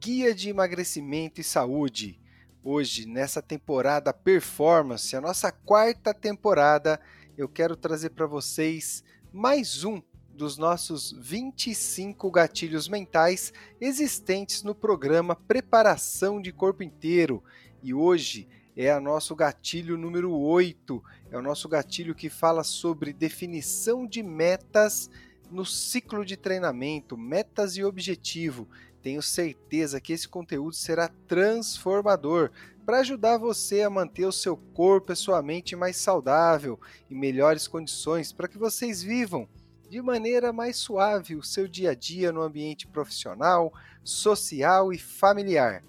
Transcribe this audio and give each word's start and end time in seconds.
Guia 0.00 0.32
de 0.32 0.48
Emagrecimento 0.48 1.40
e 1.40 1.44
Saúde. 1.44 2.20
Hoje, 2.62 3.04
nessa 3.04 3.42
temporada 3.42 4.12
Performance, 4.12 5.16
a 5.16 5.20
nossa 5.20 5.50
quarta 5.50 6.14
temporada, 6.14 7.00
eu 7.36 7.48
quero 7.48 7.74
trazer 7.74 8.10
para 8.10 8.24
vocês 8.24 9.02
mais 9.32 9.82
um 9.82 10.00
dos 10.32 10.56
nossos 10.56 11.10
25 11.18 12.30
gatilhos 12.30 12.88
mentais 12.88 13.52
existentes 13.80 14.62
no 14.62 14.72
programa 14.72 15.34
Preparação 15.34 16.40
de 16.40 16.52
Corpo 16.52 16.84
Inteiro. 16.84 17.42
E 17.82 17.92
hoje 17.92 18.48
é 18.76 18.96
o 18.96 19.00
nosso 19.00 19.34
gatilho 19.34 19.98
número 19.98 20.32
8, 20.32 21.02
é 21.32 21.36
o 21.36 21.42
nosso 21.42 21.68
gatilho 21.68 22.14
que 22.14 22.30
fala 22.30 22.62
sobre 22.62 23.12
definição 23.12 24.06
de 24.06 24.22
metas 24.22 25.10
no 25.50 25.64
ciclo 25.64 26.24
de 26.24 26.36
treinamento, 26.36 27.16
metas 27.16 27.76
e 27.76 27.82
objetivo. 27.82 28.68
Tenho 29.02 29.22
certeza 29.22 30.00
que 30.00 30.12
esse 30.12 30.28
conteúdo 30.28 30.74
será 30.74 31.08
transformador 31.26 32.50
para 32.84 33.00
ajudar 33.00 33.38
você 33.38 33.82
a 33.82 33.90
manter 33.90 34.24
o 34.24 34.32
seu 34.32 34.56
corpo 34.56 35.12
e 35.12 35.16
sua 35.16 35.42
mente 35.42 35.76
mais 35.76 35.96
saudável 35.96 36.80
e 37.08 37.14
melhores 37.14 37.68
condições 37.68 38.32
para 38.32 38.48
que 38.48 38.58
vocês 38.58 39.02
vivam 39.02 39.48
de 39.88 40.02
maneira 40.02 40.52
mais 40.52 40.76
suave 40.76 41.34
o 41.34 41.42
seu 41.42 41.68
dia 41.68 41.90
a 41.90 41.94
dia 41.94 42.32
no 42.32 42.42
ambiente 42.42 42.86
profissional, 42.86 43.72
social 44.02 44.92
e 44.92 44.98
familiar. 44.98 45.82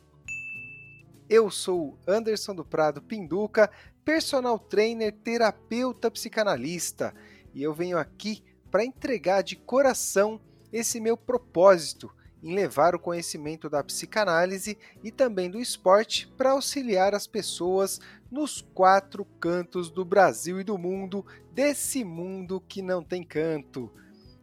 Eu 1.30 1.50
sou 1.52 1.98
Anderson 2.08 2.56
do 2.56 2.66
Prado 2.66 3.02
Pinduca, 3.02 3.70
personal 4.04 4.58
trainer, 4.58 5.14
terapeuta 5.14 6.10
psicanalista, 6.10 7.14
e 7.54 7.62
eu 7.62 7.74
venho 7.74 7.98
aqui 7.98 8.44
para 8.72 8.86
entregar 8.86 9.42
de 9.42 9.56
coração 9.56 10.40
esse 10.72 11.00
meu 11.00 11.18
propósito 11.18 12.12
em 12.42 12.56
levar 12.56 12.96
o 12.96 13.00
conhecimento 13.00 13.70
da 13.70 13.84
psicanálise 13.84 14.78
e 15.04 15.12
também 15.12 15.50
do 15.50 15.60
esporte 15.60 16.28
para 16.38 16.52
auxiliar 16.52 17.14
as 17.14 17.28
pessoas 17.28 18.00
nos 18.32 18.62
quatro 18.74 19.26
cantos 19.40 19.90
do 19.90 20.06
Brasil 20.06 20.60
e 20.60 20.64
do 20.64 20.78
mundo, 20.78 21.26
desse 21.52 22.04
mundo 22.04 22.62
que 22.68 22.82
não 22.82 23.04
tem 23.04 23.24
canto. 23.24 23.92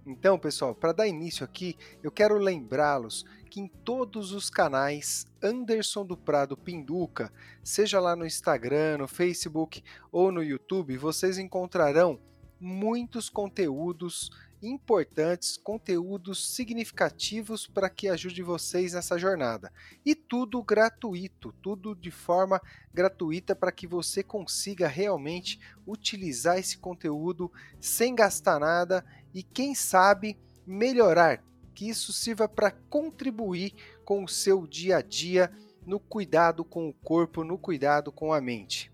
Então, 0.06 0.38
pessoal, 0.38 0.72
para 0.72 0.92
dar 0.92 1.08
início 1.08 1.44
aqui, 1.44 1.76
eu 2.00 2.12
quero 2.12 2.38
lembrá-los 2.38 3.24
que 3.50 3.60
em 3.60 3.66
todos 3.66 4.32
os 4.32 4.48
canais 4.48 5.26
Anderson 5.42 6.06
do 6.06 6.16
Prado 6.16 6.56
Pinduca, 6.56 7.32
seja 7.62 7.98
lá 7.98 8.14
no 8.14 8.24
Instagram, 8.24 8.98
no 8.98 9.08
Facebook 9.08 9.82
ou 10.12 10.30
no 10.30 10.44
YouTube, 10.44 10.96
vocês 10.96 11.38
encontrarão 11.38 12.20
muitos 12.60 13.28
conteúdos 13.28 14.30
importantes, 14.62 15.56
conteúdos 15.56 16.54
significativos 16.54 17.66
para 17.66 17.90
que 17.90 18.08
ajude 18.08 18.42
vocês 18.42 18.92
nessa 18.92 19.18
jornada. 19.18 19.72
E 20.04 20.14
tudo 20.14 20.62
gratuito, 20.62 21.52
tudo 21.62 21.94
de 21.94 22.10
forma 22.10 22.60
gratuita 22.92 23.54
para 23.54 23.72
que 23.72 23.86
você 23.86 24.22
consiga 24.22 24.88
realmente 24.88 25.60
utilizar 25.86 26.58
esse 26.58 26.78
conteúdo 26.78 27.52
sem 27.80 28.14
gastar 28.14 28.58
nada 28.58 29.04
e 29.34 29.42
quem 29.42 29.74
sabe 29.74 30.38
melhorar, 30.66 31.42
que 31.74 31.88
isso 31.88 32.12
sirva 32.12 32.48
para 32.48 32.70
contribuir 32.70 33.74
com 34.04 34.24
o 34.24 34.28
seu 34.28 34.66
dia 34.66 34.98
a 34.98 35.02
dia 35.02 35.52
no 35.84 36.00
cuidado 36.00 36.64
com 36.64 36.88
o 36.88 36.92
corpo, 36.92 37.44
no 37.44 37.56
cuidado 37.56 38.10
com 38.10 38.32
a 38.32 38.40
mente. 38.40 38.90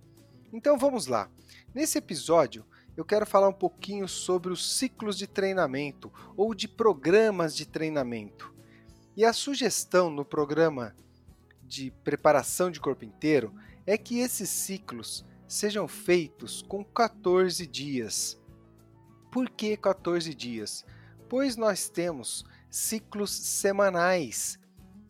Então 0.52 0.76
vamos 0.76 1.06
lá. 1.06 1.30
Nesse 1.74 1.96
episódio, 1.96 2.66
eu 2.96 3.04
quero 3.04 3.26
falar 3.26 3.48
um 3.48 3.52
pouquinho 3.54 4.06
sobre 4.06 4.52
os 4.52 4.76
ciclos 4.76 5.16
de 5.16 5.26
treinamento 5.26 6.12
ou 6.36 6.54
de 6.54 6.68
programas 6.68 7.56
de 7.56 7.66
treinamento. 7.66 8.54
E 9.16 9.24
a 9.24 9.32
sugestão 9.32 10.10
no 10.10 10.24
programa 10.24 10.94
de 11.62 11.90
preparação 12.04 12.70
de 12.70 12.80
corpo 12.80 13.04
inteiro 13.04 13.54
é 13.86 13.96
que 13.96 14.18
esses 14.18 14.48
ciclos 14.48 15.24
sejam 15.48 15.88
feitos 15.88 16.62
com 16.62 16.84
14 16.84 17.66
dias. 17.66 18.38
Por 19.30 19.48
que 19.48 19.76
14 19.76 20.34
dias? 20.34 20.84
Pois 21.28 21.56
nós 21.56 21.88
temos 21.88 22.44
ciclos 22.70 23.30
semanais 23.30 24.58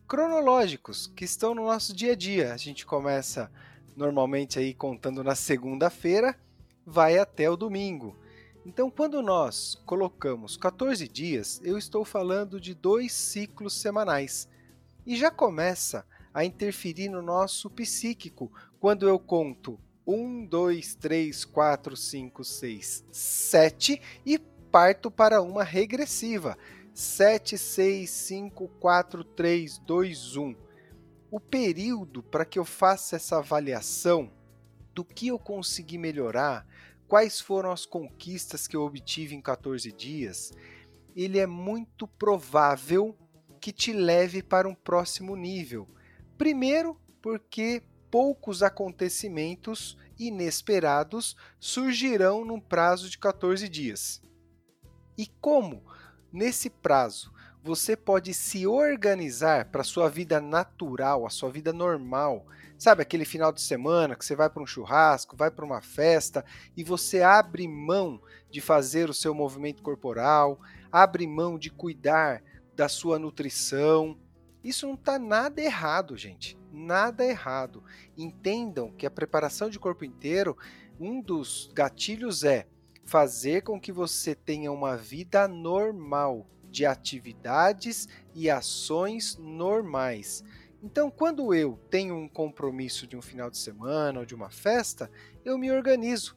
cronológicos 0.07 1.07
que 1.07 1.25
estão 1.25 1.53
no 1.53 1.65
nosso 1.65 1.93
dia 1.93 2.13
a 2.13 2.15
dia. 2.15 2.53
A 2.53 2.57
gente 2.57 2.85
começa 2.85 3.51
normalmente 3.95 4.59
aí 4.59 4.73
contando 4.73 5.23
na 5.23 5.35
segunda-feira 5.35 6.37
vai 6.85 7.17
até 7.17 7.49
o 7.49 7.57
domingo. 7.57 8.17
Então, 8.65 8.89
quando 8.89 9.21
nós 9.21 9.75
colocamos 9.85 10.55
14 10.55 11.07
dias, 11.07 11.59
eu 11.63 11.77
estou 11.77 12.05
falando 12.05 12.61
de 12.61 12.73
dois 12.73 13.11
ciclos 13.11 13.73
semanais. 13.73 14.47
E 15.05 15.17
já 15.17 15.29
começa 15.29 16.05
a 16.33 16.45
interferir 16.45 17.09
no 17.09 17.21
nosso 17.21 17.69
psíquico 17.69 18.51
quando 18.79 19.07
eu 19.07 19.19
conto 19.19 19.79
1, 20.07 20.45
2, 20.45 20.95
3, 20.95 21.45
4, 21.45 21.95
5, 21.95 22.43
6, 22.43 23.05
7 23.11 24.01
e 24.25 24.39
parto 24.39 25.11
para 25.11 25.41
uma 25.41 25.63
regressiva. 25.63 26.57
7, 26.93 27.57
6, 27.57 28.09
5, 28.09 28.67
4, 28.79 29.23
3, 29.23 29.77
2, 29.79 30.37
1. 30.37 30.55
O 31.31 31.39
período 31.39 32.21
para 32.21 32.45
que 32.45 32.59
eu 32.59 32.65
faça 32.65 33.15
essa 33.15 33.39
avaliação 33.39 34.31
do 34.93 35.03
que 35.03 35.27
eu 35.27 35.39
consegui 35.39 35.97
melhorar, 35.97 36.67
quais 37.13 37.39
foram 37.39 37.69
as 37.69 37.85
conquistas 37.85 38.65
que 38.67 38.75
eu 38.75 38.81
obtive 38.81 39.35
em 39.35 39.39
14 39.39 39.91
dias, 39.91 40.51
ele 41.15 41.37
é 41.37 41.45
muito 41.45 42.07
provável 42.07 43.15
que 43.61 43.71
te 43.71 43.93
leve 43.93 44.41
para 44.41 44.67
um 44.67 44.73
próximo 44.73 45.35
nível. 45.35 45.87
Primeiro, 46.39 46.99
porque 47.21 47.83
poucos 48.09 48.63
acontecimentos 48.63 49.95
inesperados 50.17 51.35
surgirão 51.59 52.43
num 52.43 52.59
prazo 52.59 53.07
de 53.07 53.19
14 53.19 53.69
dias. 53.69 54.19
E 55.15 55.27
como, 55.39 55.83
nesse 56.31 56.67
prazo, 56.67 57.31
você 57.63 57.95
pode 57.95 58.33
se 58.33 58.67
organizar 58.67 59.65
para 59.65 59.83
sua 59.83 60.09
vida 60.09 60.41
natural, 60.41 61.25
a 61.25 61.29
sua 61.29 61.49
vida 61.49 61.71
normal, 61.71 62.45
Sabe 62.83 63.01
aquele 63.01 63.23
final 63.23 63.53
de 63.53 63.61
semana 63.61 64.13
que 64.13 64.25
você 64.25 64.35
vai 64.35 64.49
para 64.49 64.61
um 64.61 64.67
churrasco, 64.67 65.37
vai 65.37 65.49
para 65.49 65.63
uma 65.63 65.79
festa 65.79 66.43
e 66.75 66.83
você 66.83 67.21
abre 67.21 67.65
mão 67.65 68.21
de 68.51 68.59
fazer 68.59 69.09
o 69.09 69.13
seu 69.13 69.33
movimento 69.33 69.81
corporal, 69.81 70.59
abre 70.91 71.25
mão 71.25 71.57
de 71.57 71.69
cuidar 71.69 72.43
da 72.75 72.89
sua 72.89 73.17
nutrição. 73.17 74.17
Isso 74.61 74.85
não 74.85 74.95
está 74.95 75.17
nada 75.17 75.61
errado, 75.61 76.17
gente. 76.17 76.57
Nada 76.73 77.25
errado. 77.25 77.81
Entendam 78.17 78.91
que 78.91 79.05
a 79.05 79.11
preparação 79.11 79.69
de 79.69 79.79
corpo 79.79 80.03
inteiro, 80.03 80.57
um 80.99 81.21
dos 81.21 81.71
gatilhos 81.73 82.43
é 82.43 82.67
fazer 83.05 83.61
com 83.61 83.79
que 83.79 83.93
você 83.93 84.35
tenha 84.35 84.69
uma 84.73 84.97
vida 84.97 85.47
normal, 85.47 86.45
de 86.73 86.87
atividades 86.87 88.09
e 88.33 88.49
ações 88.49 89.37
normais. 89.37 90.43
Então, 90.81 91.11
quando 91.11 91.53
eu 91.53 91.79
tenho 91.89 92.15
um 92.15 92.27
compromisso 92.27 93.05
de 93.05 93.15
um 93.15 93.21
final 93.21 93.51
de 93.51 93.59
semana 93.59 94.19
ou 94.19 94.25
de 94.25 94.33
uma 94.33 94.49
festa, 94.49 95.09
eu 95.45 95.55
me 95.55 95.71
organizo 95.71 96.35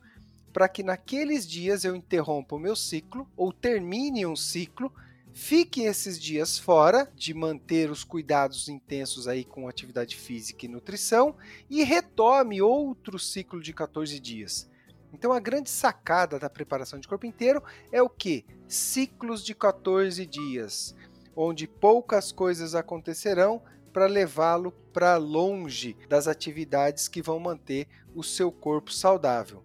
para 0.52 0.69
que 0.69 0.82
naqueles 0.82 1.46
dias 1.46 1.84
eu 1.84 1.96
interrompa 1.96 2.55
o 2.55 2.58
meu 2.58 2.76
ciclo 2.76 3.26
ou 3.34 3.50
termine 3.50 4.26
um 4.26 4.37
ciclo, 4.37 4.93
fique 5.32 5.82
esses 5.82 6.20
dias 6.20 6.58
fora 6.58 7.11
de 7.16 7.32
manter 7.32 7.90
os 7.90 8.05
cuidados 8.05 8.69
intensos 8.69 9.26
aí 9.26 9.43
com 9.43 9.66
atividade 9.66 10.16
física 10.16 10.66
e 10.66 10.69
nutrição 10.69 11.34
e 11.70 11.82
retome 11.82 12.61
outro 12.61 13.19
ciclo 13.19 13.61
de 13.61 13.72
14 13.72 14.20
dias. 14.20 14.69
Então 15.16 15.32
a 15.32 15.40
grande 15.40 15.70
sacada 15.70 16.38
da 16.38 16.50
preparação 16.50 17.00
de 17.00 17.08
corpo 17.08 17.24
inteiro 17.24 17.62
é 17.90 18.02
o 18.02 18.08
que? 18.08 18.44
Ciclos 18.68 19.42
de 19.42 19.54
14 19.54 20.26
dias, 20.26 20.94
onde 21.34 21.66
poucas 21.66 22.30
coisas 22.30 22.74
acontecerão, 22.74 23.62
para 23.94 24.06
levá-lo 24.06 24.72
para 24.92 25.16
longe 25.16 25.96
das 26.06 26.28
atividades 26.28 27.08
que 27.08 27.22
vão 27.22 27.40
manter 27.40 27.88
o 28.14 28.22
seu 28.22 28.52
corpo 28.52 28.92
saudável. 28.92 29.64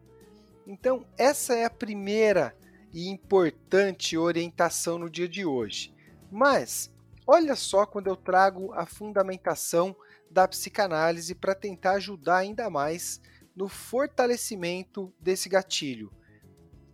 Então, 0.65 1.05
essa 1.17 1.53
é 1.53 1.65
a 1.65 1.69
primeira 1.69 2.55
e 2.93 3.09
importante 3.09 4.17
orientação 4.17 4.97
no 4.97 5.09
dia 5.09 5.27
de 5.27 5.45
hoje. 5.45 5.93
Mas, 6.31 6.89
Olha 7.33 7.55
só 7.55 7.85
quando 7.85 8.07
eu 8.07 8.15
trago 8.15 8.73
a 8.73 8.85
fundamentação 8.85 9.95
da 10.29 10.47
psicanálise 10.47 11.35
para 11.35 11.53
tentar 11.53 11.91
ajudar 11.93 12.37
ainda 12.37 12.69
mais 12.69 13.21
no 13.55 13.67
fortalecimento 13.67 15.13
desse 15.19 15.49
gatilho. 15.49 16.11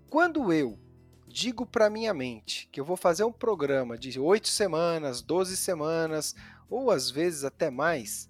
Quando 0.09 0.51
eu 0.51 0.80
digo 1.27 1.65
para 1.65 1.89
minha 1.89 2.13
mente 2.13 2.68
que 2.71 2.80
eu 2.80 2.86
vou 2.86 2.98
fazer 2.98 3.24
um 3.24 3.31
programa 3.31 3.98
de 3.98 4.19
8 4.19 4.48
semanas, 4.48 5.21
12 5.21 5.57
semanas, 5.57 6.36
ou 6.69 6.89
às 6.89 7.12
vezes 7.12 7.44
até 7.44 7.69
mais, 7.69 8.30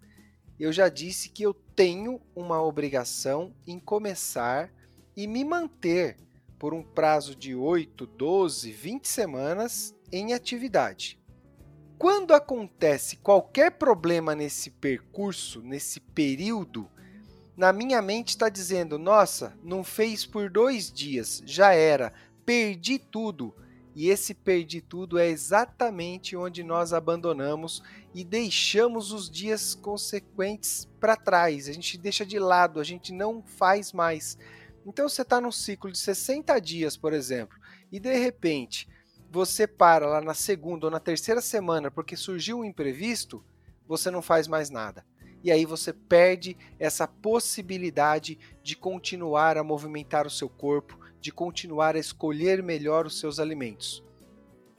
eu 0.60 0.72
já 0.72 0.90
disse 0.90 1.30
que 1.30 1.44
eu 1.44 1.54
tenho 1.54 2.20
uma 2.36 2.62
obrigação 2.62 3.56
em 3.66 3.80
começar 3.80 4.74
e 5.16 5.28
me 5.28 5.44
manter 5.44 6.18
por 6.58 6.74
um 6.74 6.84
prazo 6.84 7.36
de 7.36 7.54
8, 7.54 8.06
12, 8.08 8.72
20 8.72 9.08
semanas 9.08 9.96
em 10.12 10.34
atividade. 10.34 11.20
Quando 11.98 12.34
acontece 12.34 13.18
qualquer 13.18 13.72
problema 13.72 14.36
nesse 14.36 14.70
percurso, 14.70 15.62
nesse 15.62 16.00
período, 16.00 16.90
na 17.58 17.74
minha 17.74 18.02
mente 18.04 18.30
está 18.30 18.48
dizendo: 18.48 19.00
nossa, 19.00 19.58
não 19.64 19.84
fez 19.84 20.26
por 20.26 20.50
dois 20.50 20.92
dias, 20.92 21.42
já 21.44 21.74
era, 21.74 22.14
perdi 22.46 23.00
tudo. 23.00 23.54
E 23.96 24.10
esse 24.10 24.36
perdi 24.36 24.80
tudo 24.80 25.18
é 25.18 25.28
exatamente 25.28 26.38
onde 26.38 26.62
nós 26.62 26.94
abandonamos 26.94 27.82
e 28.14 28.24
deixamos 28.24 29.12
os 29.12 29.28
dias 29.28 29.74
consequentes 29.74 30.88
para 31.00 31.16
trás. 31.16 31.68
A 31.68 31.74
gente 31.74 31.98
deixa 31.98 32.24
de 32.24 32.38
lado, 32.38 32.80
a 32.80 32.84
gente 32.84 33.12
não 33.12 33.42
faz 33.42 33.92
mais. 33.92 34.38
Então 34.86 35.10
você 35.10 35.24
está 35.24 35.42
num 35.42 35.52
ciclo 35.52 35.92
de 35.92 35.98
60 35.98 36.60
dias, 36.60 36.96
por 36.96 37.12
exemplo, 37.12 37.58
e 37.92 38.00
de 38.00 38.16
repente 38.16 38.88
você 39.32 39.66
para 39.66 40.08
lá 40.08 40.22
na 40.22 40.36
segunda 40.36 40.86
ou 40.86 40.92
na 40.92 41.00
terceira 41.00 41.42
semana 41.42 41.90
porque 41.90 42.16
surgiu 42.16 42.60
um 42.60 42.66
imprevisto, 42.66 43.44
você 43.88 44.12
não 44.12 44.22
faz 44.22 44.48
mais 44.48 44.70
nada. 44.70 45.04
E 45.44 45.52
aí 45.52 45.66
você 45.66 45.94
perde 45.94 46.58
essa 46.80 47.08
possibilidade 47.08 48.38
de 48.64 48.76
continuar 48.76 49.58
a 49.58 49.64
movimentar 49.64 50.26
o 50.26 50.32
seu 50.32 50.50
corpo, 50.50 51.00
de 51.20 51.32
continuar 51.32 51.96
a 51.96 52.00
escolher 52.00 52.62
melhor 52.62 53.06
os 53.06 53.20
seus 53.20 53.40
alimentos. 53.40 54.04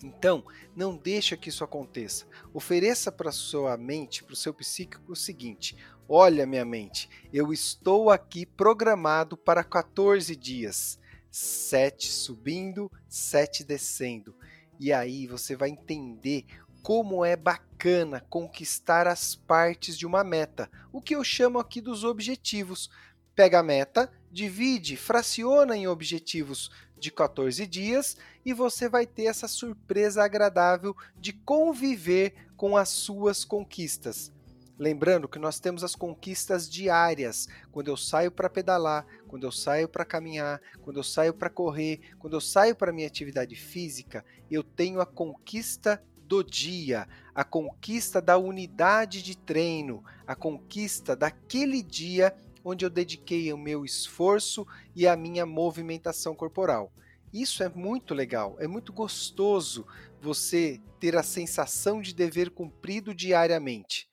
Então, 0.02 0.44
não 0.76 0.96
deixa 0.96 1.36
que 1.36 1.48
isso 1.48 1.64
aconteça. 1.64 2.26
Ofereça 2.54 3.10
para 3.10 3.32
sua 3.32 3.76
mente, 3.76 4.22
para 4.22 4.32
o 4.32 4.36
seu 4.36 4.54
psíquico 4.54 5.12
o 5.12 5.16
seguinte: 5.16 5.76
Olha, 6.08 6.46
minha 6.46 6.64
mente, 6.64 7.08
eu 7.32 7.52
estou 7.52 8.10
aqui 8.10 8.46
programado 8.46 9.36
para 9.36 9.64
14 9.64 10.34
dias. 10.36 10.98
7 11.30 12.10
subindo, 12.10 12.90
7 13.08 13.64
descendo. 13.64 14.34
E 14.80 14.92
aí 14.92 15.26
você 15.26 15.56
vai 15.56 15.68
entender 15.68 16.46
como 16.88 17.22
é 17.22 17.36
bacana 17.36 18.24
conquistar 18.30 19.06
as 19.06 19.34
partes 19.34 19.98
de 19.98 20.06
uma 20.06 20.24
meta, 20.24 20.70
o 20.90 21.02
que 21.02 21.14
eu 21.14 21.22
chamo 21.22 21.58
aqui 21.58 21.82
dos 21.82 22.02
objetivos. 22.02 22.88
Pega 23.34 23.58
a 23.58 23.62
meta, 23.62 24.10
divide, 24.32 24.96
fraciona 24.96 25.76
em 25.76 25.86
objetivos 25.86 26.70
de 26.98 27.10
14 27.10 27.66
dias 27.66 28.16
e 28.42 28.54
você 28.54 28.88
vai 28.88 29.06
ter 29.06 29.24
essa 29.24 29.46
surpresa 29.46 30.24
agradável 30.24 30.96
de 31.14 31.34
conviver 31.34 32.48
com 32.56 32.74
as 32.74 32.88
suas 32.88 33.44
conquistas. 33.44 34.32
Lembrando 34.78 35.28
que 35.28 35.38
nós 35.38 35.60
temos 35.60 35.84
as 35.84 35.94
conquistas 35.94 36.70
diárias, 36.70 37.50
quando 37.70 37.88
eu 37.88 37.98
saio 37.98 38.32
para 38.32 38.48
pedalar, 38.48 39.06
quando 39.26 39.44
eu 39.44 39.52
saio 39.52 39.90
para 39.90 40.06
caminhar, 40.06 40.58
quando 40.80 40.96
eu 41.00 41.04
saio 41.04 41.34
para 41.34 41.50
correr, 41.50 42.00
quando 42.18 42.32
eu 42.32 42.40
saio 42.40 42.74
para 42.74 42.92
minha 42.94 43.06
atividade 43.06 43.56
física, 43.56 44.24
eu 44.50 44.62
tenho 44.62 45.02
a 45.02 45.06
conquista 45.06 46.02
do 46.28 46.44
dia, 46.44 47.08
a 47.34 47.42
conquista 47.42 48.20
da 48.20 48.36
unidade 48.36 49.22
de 49.22 49.36
treino, 49.36 50.04
a 50.26 50.36
conquista 50.36 51.16
daquele 51.16 51.82
dia 51.82 52.36
onde 52.62 52.84
eu 52.84 52.90
dediquei 52.90 53.50
o 53.52 53.56
meu 53.56 53.84
esforço 53.84 54.66
e 54.94 55.06
a 55.06 55.16
minha 55.16 55.46
movimentação 55.46 56.34
corporal. 56.34 56.92
Isso 57.32 57.62
é 57.62 57.68
muito 57.68 58.12
legal, 58.12 58.56
é 58.58 58.66
muito 58.66 58.92
gostoso 58.92 59.86
você 60.20 60.80
ter 61.00 61.16
a 61.16 61.22
sensação 61.22 62.02
de 62.02 62.14
dever 62.14 62.50
cumprido 62.50 63.14
diariamente. 63.14 64.08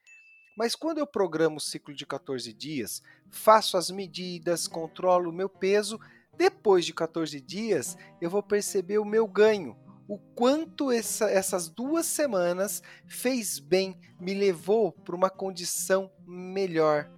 Mas 0.57 0.73
quando 0.73 1.00
eu 1.00 1.07
programo 1.07 1.57
o 1.57 1.61
ciclo 1.61 1.94
de 1.94 2.06
14 2.06 2.53
dias, 2.53 3.03
faço 3.29 3.75
as 3.75 3.91
medidas, 3.91 4.68
controlo 4.68 5.29
o 5.29 5.33
meu 5.33 5.50
peso, 5.50 6.00
depois 6.38 6.85
de 6.85 6.94
14 6.94 7.41
dias 7.41 7.97
eu 8.21 8.29
vou 8.29 8.41
perceber 8.41 9.00
o 9.00 9.06
meu 9.06 9.27
ganho, 9.27 9.75
o 10.07 10.18
quanto 10.18 10.92
essa, 10.92 11.30
essas 11.30 11.68
duas 11.68 12.06
semanas 12.06 12.81
fez 13.07 13.60
bem, 13.60 14.00
me 14.19 14.34
levou 14.34 14.92
para 14.92 15.16
uma 15.16 15.30
condição 15.30 16.12
melhor. 16.25 17.10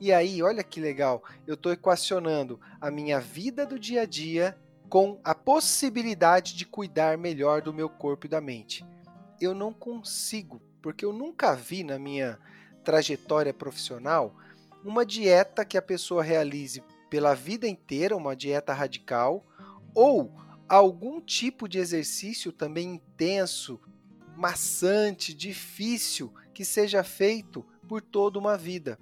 E 0.00 0.12
aí, 0.12 0.42
olha 0.42 0.64
que 0.64 0.80
legal, 0.80 1.22
eu 1.46 1.54
estou 1.54 1.72
equacionando 1.72 2.58
a 2.80 2.90
minha 2.90 3.20
vida 3.20 3.66
do 3.66 3.78
dia 3.78 4.02
a 4.02 4.06
dia 4.06 4.58
com 4.88 5.20
a 5.22 5.34
possibilidade 5.34 6.56
de 6.56 6.64
cuidar 6.64 7.18
melhor 7.18 7.60
do 7.60 7.72
meu 7.72 7.88
corpo 7.88 8.26
e 8.26 8.28
da 8.28 8.40
mente. 8.40 8.84
Eu 9.40 9.54
não 9.54 9.72
consigo, 9.72 10.60
porque 10.82 11.04
eu 11.04 11.12
nunca 11.12 11.54
vi 11.54 11.84
na 11.84 11.98
minha 11.98 12.38
trajetória 12.82 13.52
profissional, 13.52 14.34
uma 14.82 15.04
dieta 15.04 15.64
que 15.64 15.76
a 15.76 15.82
pessoa 15.82 16.22
realize 16.22 16.82
pela 17.10 17.34
vida 17.34 17.68
inteira, 17.68 18.16
uma 18.16 18.34
dieta 18.34 18.72
radical, 18.72 19.44
ou 19.94 20.34
algum 20.76 21.20
tipo 21.20 21.68
de 21.68 21.80
exercício 21.80 22.52
também 22.52 22.94
intenso, 22.94 23.80
maçante, 24.36 25.34
difícil, 25.34 26.32
que 26.54 26.64
seja 26.64 27.02
feito 27.02 27.66
por 27.88 28.00
toda 28.00 28.38
uma 28.38 28.56
vida. 28.56 28.96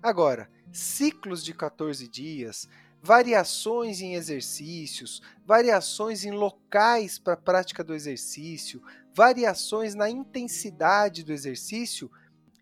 Agora, 0.00 0.48
ciclos 0.70 1.44
de 1.44 1.52
14 1.52 2.06
dias, 2.06 2.68
variações 3.02 4.00
em 4.00 4.14
exercícios, 4.14 5.20
variações 5.44 6.24
em 6.24 6.30
locais 6.30 7.18
para 7.18 7.32
a 7.32 7.36
prática 7.36 7.82
do 7.82 7.94
exercício, 7.94 8.80
variações 9.12 9.96
na 9.96 10.08
intensidade 10.08 11.24
do 11.24 11.32
exercício 11.32 12.08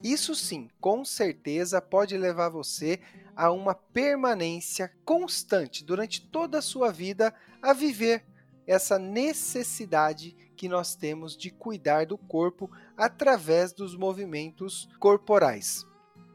isso 0.02 0.34
sim, 0.34 0.68
com 0.78 1.04
certeza 1.04 1.80
pode 1.80 2.16
levar 2.18 2.50
você 2.50 3.00
a 3.34 3.50
uma 3.50 3.74
permanência 3.74 4.92
constante 5.04 5.82
durante 5.82 6.20
toda 6.20 6.58
a 6.58 6.62
sua 6.62 6.92
vida 6.92 7.34
a 7.62 7.72
viver 7.72 8.24
essa 8.66 8.98
necessidade 8.98 10.36
que 10.56 10.68
nós 10.68 10.94
temos 10.94 11.36
de 11.36 11.50
cuidar 11.50 12.06
do 12.06 12.18
corpo 12.18 12.70
através 12.96 13.72
dos 13.72 13.94
movimentos 13.96 14.88
corporais. 14.98 15.84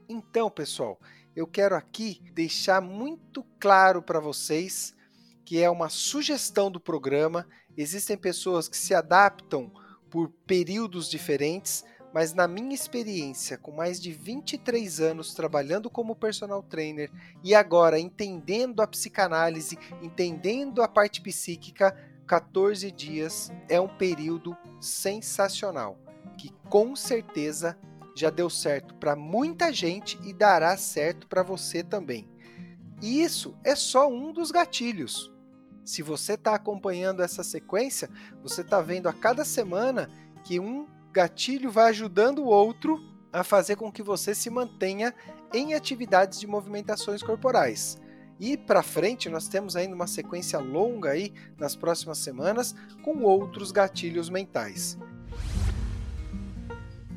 Então, 0.08 0.50
pessoal, 0.50 1.00
eu 1.36 1.48
quero 1.48 1.76
aqui 1.76 2.22
deixar 2.34 2.82
muito 2.82 3.44
claro 3.60 4.02
para 4.02 4.20
vocês 4.20 4.94
que 5.44 5.62
é 5.62 5.70
uma 5.70 5.90
sugestão 5.90 6.72
do 6.72 6.80
programa. 6.80 7.48
Existem 7.76 8.18
pessoas 8.18 8.70
que 8.70 8.78
se 8.78 8.94
adaptam 8.94 9.72
por 10.10 10.30
períodos 10.46 11.10
diferentes, 11.10 11.84
mas 12.14 12.34
na 12.34 12.48
minha 12.48 12.76
experiência, 12.76 13.58
com 13.58 13.72
mais 13.72 14.00
de 14.00 14.12
23 14.12 15.00
anos 15.00 15.34
trabalhando 15.34 15.90
como 15.90 16.16
personal 16.16 16.62
trainer 16.62 17.10
e 17.44 17.56
agora 17.56 18.00
entendendo 18.00 18.82
a 18.82 18.88
psicanálise, 18.88 19.78
entendendo 20.02 20.82
a 20.82 20.88
parte 20.88 21.22
psíquica, 21.22 21.96
14 22.32 22.90
dias 22.94 23.52
é 23.68 23.78
um 23.82 23.90
período 23.90 24.56
sensacional, 24.80 26.00
que 26.38 26.50
com 26.70 26.96
certeza 26.96 27.78
já 28.16 28.30
deu 28.30 28.50
certo 28.50 28.96
para 28.96 29.18
muita 29.18 29.74
gente 29.74 30.18
e 30.24 30.32
dará 30.32 30.78
certo 30.78 31.28
para 31.28 31.44
você 31.44 31.84
também. 31.84 32.30
E 33.02 33.22
isso 33.22 33.54
é 33.66 33.76
só 33.76 34.10
um 34.10 34.32
dos 34.32 34.50
gatilhos. 34.50 35.30
Se 35.84 36.02
você 36.02 36.36
está 36.36 36.56
acompanhando 36.56 37.22
essa 37.22 37.44
sequência, 37.44 38.10
você 38.42 38.62
está 38.62 38.80
vendo 38.80 39.10
a 39.10 39.14
cada 39.14 39.44
semana 39.44 40.10
que 40.46 40.58
um 40.58 40.88
gatilho 41.12 41.70
vai 41.70 41.90
ajudando 41.90 42.40
o 42.40 42.48
outro 42.48 42.98
a 43.34 43.44
fazer 43.44 43.76
com 43.76 43.92
que 43.92 44.02
você 44.02 44.34
se 44.34 44.50
mantenha 44.50 45.14
em 45.54 45.74
atividades 45.74 46.40
de 46.40 46.48
movimentações 46.48 47.22
corporais. 47.22 48.00
E 48.42 48.58
para 48.58 48.82
frente 48.82 49.30
nós 49.30 49.48
temos 49.48 49.76
ainda 49.76 49.94
uma 49.94 50.08
sequência 50.08 50.58
longa 50.58 51.12
aí 51.12 51.32
nas 51.60 51.76
próximas 51.76 52.18
semanas 52.18 52.74
com 53.04 53.22
outros 53.22 53.72
gatilhos 53.72 54.32
mentais. 54.32 54.98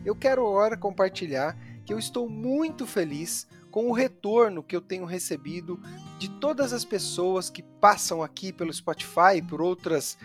Eu 0.05 0.15
quero 0.15 0.47
agora 0.47 0.77
compartilhar 0.77 1.57
que 1.87 1.95
eu 1.95 1.99
estou 1.99 2.29
muito 2.29 2.87
feliz 2.87 3.47
com 3.71 3.89
o 3.89 3.93
retorno 3.93 4.63
que 4.63 4.77
eu 4.77 4.83
tenho 4.83 5.07
recebido 5.07 5.81
de 6.19 6.29
todas 6.29 6.75
as 6.75 6.85
pessoas 6.85 7.49
que 7.49 7.63
passam 7.63 8.23
aqui 8.23 8.53
pelo 8.53 8.71
Spotify, 8.71 9.41
por 9.49 9.63
outras 9.63 10.19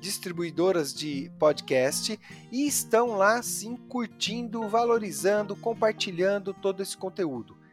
distribuidoras 0.00 0.94
de 0.94 1.30
podcast 1.38 2.18
e 2.50 2.66
estão 2.66 3.08
lá 3.08 3.42
sim 3.42 3.76
curtindo, 3.76 4.66
valorizando, 4.70 5.54
compartilhando 5.54 6.54
todo 6.54 6.82
esse 6.82 6.96
conteúdo. 6.96 7.65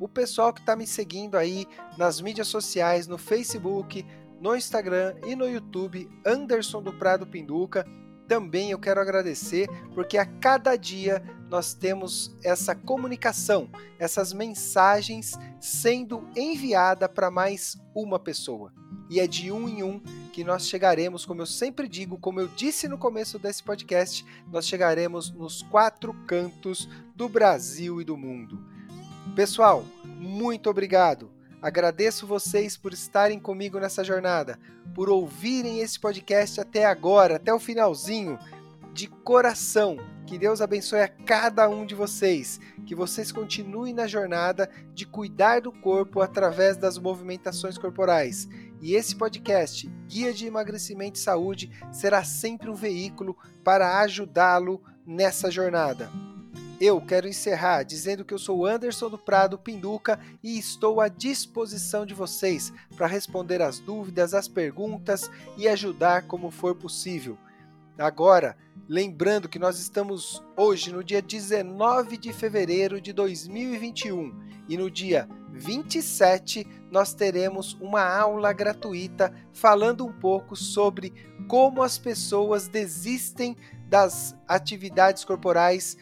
O 0.00 0.08
pessoal 0.08 0.52
que 0.52 0.60
está 0.60 0.76
me 0.76 0.86
seguindo 0.86 1.36
aí 1.36 1.66
nas 1.96 2.20
mídias 2.20 2.46
sociais, 2.46 3.06
no 3.06 3.18
Facebook, 3.18 4.06
no 4.40 4.54
Instagram 4.54 5.16
e 5.26 5.34
no 5.34 5.48
YouTube, 5.48 6.08
Anderson 6.24 6.82
do 6.82 6.92
Prado 6.92 7.26
Pinduca, 7.26 7.84
também 8.28 8.70
eu 8.70 8.78
quero 8.78 9.00
agradecer 9.00 9.68
porque 9.94 10.18
a 10.18 10.26
cada 10.26 10.76
dia 10.76 11.22
nós 11.50 11.72
temos 11.72 12.36
essa 12.44 12.74
comunicação, 12.74 13.70
essas 13.98 14.32
mensagens 14.32 15.32
sendo 15.58 16.28
enviada 16.36 17.08
para 17.08 17.30
mais 17.30 17.76
uma 17.94 18.18
pessoa. 18.18 18.72
E 19.10 19.18
é 19.18 19.26
de 19.26 19.50
um 19.50 19.66
em 19.66 19.82
um 19.82 20.00
que 20.32 20.44
nós 20.44 20.68
chegaremos, 20.68 21.24
como 21.24 21.40
eu 21.40 21.46
sempre 21.46 21.88
digo, 21.88 22.18
como 22.18 22.38
eu 22.38 22.46
disse 22.48 22.86
no 22.86 22.98
começo 22.98 23.38
desse 23.38 23.62
podcast, 23.62 24.24
nós 24.52 24.66
chegaremos 24.66 25.30
nos 25.30 25.62
quatro 25.62 26.12
cantos 26.26 26.88
do 27.16 27.28
Brasil 27.28 28.00
e 28.00 28.04
do 28.04 28.16
mundo. 28.16 28.77
Pessoal, 29.34 29.84
muito 30.04 30.68
obrigado. 30.68 31.30
Agradeço 31.60 32.26
vocês 32.26 32.76
por 32.76 32.92
estarem 32.92 33.38
comigo 33.38 33.80
nessa 33.80 34.04
jornada, 34.04 34.58
por 34.94 35.08
ouvirem 35.08 35.80
esse 35.80 35.98
podcast 35.98 36.60
até 36.60 36.84
agora, 36.84 37.36
até 37.36 37.52
o 37.52 37.58
finalzinho. 37.58 38.38
De 38.92 39.06
coração, 39.06 39.96
que 40.26 40.38
Deus 40.38 40.60
abençoe 40.60 41.00
a 41.00 41.08
cada 41.08 41.68
um 41.68 41.86
de 41.86 41.94
vocês, 41.94 42.60
que 42.84 42.94
vocês 42.94 43.32
continuem 43.32 43.94
na 43.94 44.06
jornada 44.06 44.68
de 44.92 45.06
cuidar 45.06 45.60
do 45.60 45.72
corpo 45.72 46.20
através 46.20 46.76
das 46.76 46.98
movimentações 46.98 47.78
corporais. 47.78 48.48
E 48.80 48.94
esse 48.94 49.16
podcast, 49.16 49.88
Guia 50.06 50.32
de 50.32 50.46
Emagrecimento 50.46 51.18
e 51.18 51.22
Saúde, 51.22 51.70
será 51.90 52.22
sempre 52.24 52.70
um 52.70 52.74
veículo 52.74 53.36
para 53.64 54.00
ajudá-lo 54.00 54.82
nessa 55.06 55.50
jornada. 55.50 56.10
Eu 56.80 57.00
quero 57.00 57.26
encerrar 57.26 57.82
dizendo 57.82 58.24
que 58.24 58.32
eu 58.32 58.38
sou 58.38 58.64
Anderson 58.64 59.10
do 59.10 59.18
Prado 59.18 59.58
Pinduca 59.58 60.20
e 60.40 60.56
estou 60.56 61.00
à 61.00 61.08
disposição 61.08 62.06
de 62.06 62.14
vocês 62.14 62.72
para 62.96 63.08
responder 63.08 63.60
as 63.60 63.80
dúvidas, 63.80 64.32
as 64.32 64.46
perguntas 64.46 65.28
e 65.56 65.66
ajudar 65.66 66.28
como 66.28 66.52
for 66.52 66.76
possível. 66.76 67.36
Agora, 67.98 68.56
lembrando 68.88 69.48
que 69.48 69.58
nós 69.58 69.80
estamos 69.80 70.40
hoje 70.56 70.92
no 70.92 71.02
dia 71.02 71.20
19 71.20 72.16
de 72.16 72.32
fevereiro 72.32 73.00
de 73.00 73.12
2021 73.12 74.32
e 74.68 74.76
no 74.76 74.88
dia 74.88 75.28
27 75.50 76.64
nós 76.92 77.12
teremos 77.12 77.76
uma 77.80 78.04
aula 78.04 78.52
gratuita 78.52 79.34
falando 79.52 80.06
um 80.06 80.12
pouco 80.12 80.54
sobre 80.54 81.12
como 81.48 81.82
as 81.82 81.98
pessoas 81.98 82.68
desistem 82.68 83.56
das 83.88 84.36
atividades 84.46 85.24
corporais 85.24 85.96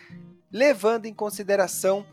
levando 0.51 1.07
em 1.07 1.15
consideração 1.15 2.07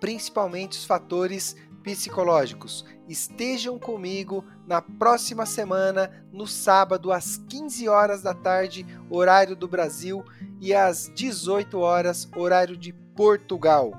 principalmente 0.00 0.78
os 0.78 0.84
fatores 0.84 1.54
psicológicos. 1.82 2.84
Estejam 3.08 3.78
comigo 3.78 4.44
na 4.66 4.80
próxima 4.80 5.44
semana, 5.44 6.24
no 6.32 6.46
sábado, 6.46 7.12
às 7.12 7.36
15 7.36 7.88
horas 7.88 8.22
da 8.22 8.34
tarde, 8.34 8.86
horário 9.08 9.56
do 9.56 9.66
Brasil, 9.66 10.24
e 10.60 10.74
às 10.74 11.10
18 11.14 11.78
horas, 11.78 12.28
horário 12.36 12.76
de 12.76 12.92
Portugal. 12.92 13.92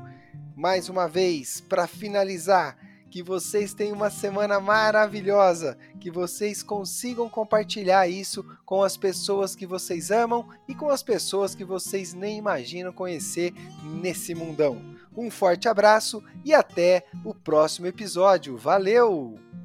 Mais 0.55 0.89
uma 0.89 1.07
vez, 1.07 1.59
para 1.61 1.87
finalizar, 1.87 2.77
que 3.11 3.21
vocês 3.21 3.73
tenham 3.73 3.95
uma 3.97 4.09
semana 4.09 4.59
maravilhosa, 4.59 5.77
que 5.99 6.09
vocês 6.09 6.63
consigam 6.63 7.29
compartilhar 7.29 8.07
isso 8.07 8.43
com 8.65 8.81
as 8.81 8.95
pessoas 8.95 9.53
que 9.53 9.67
vocês 9.67 10.09
amam 10.09 10.47
e 10.65 10.73
com 10.73 10.89
as 10.89 11.03
pessoas 11.03 11.53
que 11.53 11.65
vocês 11.65 12.13
nem 12.13 12.37
imaginam 12.37 12.93
conhecer 12.93 13.53
nesse 13.83 14.33
mundão. 14.33 14.81
Um 15.15 15.29
forte 15.29 15.67
abraço 15.67 16.23
e 16.45 16.53
até 16.53 17.05
o 17.25 17.35
próximo 17.35 17.85
episódio. 17.85 18.57
Valeu! 18.57 19.60